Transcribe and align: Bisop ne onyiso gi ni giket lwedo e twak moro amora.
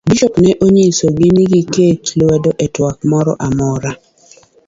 Bisop 0.09 0.33
ne 0.43 0.51
onyiso 0.65 1.05
gi 1.17 1.27
ni 1.35 1.43
giket 1.51 2.03
lwedo 2.19 2.51
e 2.65 2.67
twak 2.75 2.97
moro 3.11 3.33
amora. 3.47 3.91